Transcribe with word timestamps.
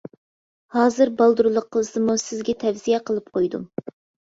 ھازىر 0.77 1.11
بالدۇرلۇق 1.19 1.69
قىلسىمۇ 1.77 2.17
سىزگە 2.23 2.57
تەۋسىيە 2.65 3.03
قىلىپ 3.13 3.33
قويدۇم. 3.39 3.71